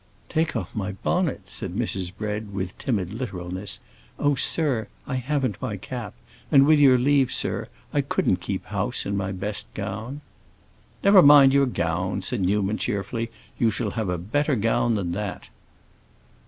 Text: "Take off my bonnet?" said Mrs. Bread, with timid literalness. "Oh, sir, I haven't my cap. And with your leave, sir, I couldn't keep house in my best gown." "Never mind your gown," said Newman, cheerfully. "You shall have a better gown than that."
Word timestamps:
"Take 0.29 0.55
off 0.55 0.73
my 0.75 0.93
bonnet?" 0.93 1.41
said 1.47 1.75
Mrs. 1.75 2.11
Bread, 2.17 2.55
with 2.55 2.75
timid 2.79 3.13
literalness. 3.13 3.79
"Oh, 4.17 4.33
sir, 4.33 4.87
I 5.05 5.17
haven't 5.17 5.61
my 5.61 5.77
cap. 5.77 6.15
And 6.51 6.65
with 6.65 6.79
your 6.79 6.97
leave, 6.97 7.31
sir, 7.31 7.67
I 7.93 8.01
couldn't 8.01 8.41
keep 8.41 8.65
house 8.65 9.05
in 9.05 9.15
my 9.15 9.31
best 9.31 9.71
gown." 9.75 10.21
"Never 11.03 11.21
mind 11.21 11.53
your 11.53 11.67
gown," 11.67 12.23
said 12.23 12.41
Newman, 12.41 12.77
cheerfully. 12.79 13.29
"You 13.59 13.69
shall 13.69 13.91
have 13.91 14.09
a 14.09 14.17
better 14.17 14.55
gown 14.55 14.95
than 14.95 15.11
that." 15.11 15.49